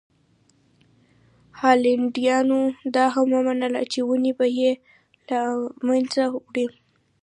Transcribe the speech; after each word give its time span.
هالنډیانو 1.59 2.59
دا 2.95 3.05
هم 3.13 3.27
ومنله 3.37 3.81
چې 3.91 3.99
ونې 4.07 4.31
به 4.37 4.47
یې 4.59 4.71
له 5.29 5.39
منځه 5.87 6.23
وړي. 6.45 6.65